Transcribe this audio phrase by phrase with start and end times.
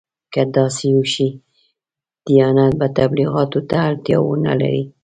[0.33, 1.29] که داسې وشي
[2.25, 4.83] دیانت به تبلیغاتو ته اړتیا ونه لري.